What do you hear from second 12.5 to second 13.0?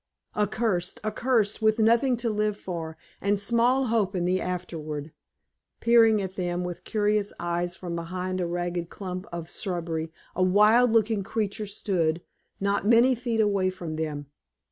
not